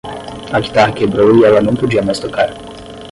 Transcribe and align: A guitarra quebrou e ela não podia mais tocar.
A 0.51 0.59
guitarra 0.59 0.91
quebrou 0.93 1.37
e 1.37 1.43
ela 1.45 1.61
não 1.61 1.75
podia 1.75 2.01
mais 2.01 2.17
tocar. 2.17 2.49